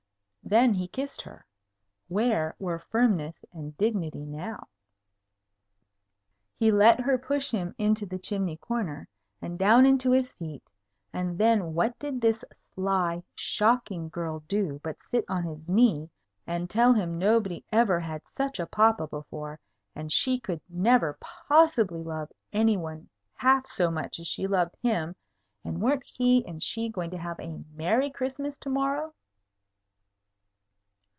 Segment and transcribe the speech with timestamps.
[0.43, 1.45] Then he kissed her.
[2.09, 4.67] Where were firmness and dignity now?
[6.57, 9.07] He let her push him into the chimney corner,
[9.41, 10.69] and down into a seat;
[11.13, 12.43] and then what did this
[12.75, 16.09] sly, shocking girl do but sit on his knee
[16.45, 19.57] and tell him nobody ever had such a papa before,
[19.95, 25.15] and she could never possibly love any one half so much as she loved him,
[25.63, 29.13] and weren't he and she going to have a merry Christmas to morrow?